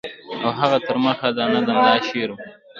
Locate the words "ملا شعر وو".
1.77-2.37